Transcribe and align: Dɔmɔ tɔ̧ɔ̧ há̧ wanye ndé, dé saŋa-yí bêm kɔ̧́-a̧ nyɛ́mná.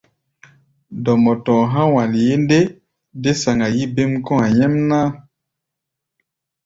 Dɔmɔ 1.03 1.31
tɔ̧ɔ̧ 1.45 1.69
há̧ 1.79 1.83
wanye 1.93 2.33
ndé, 2.41 2.59
dé 3.21 3.31
saŋa-yí 3.41 3.83
bêm 3.95 4.11
kɔ̧́-a̧ 4.25 4.51
nyɛ́mná. 4.57 4.99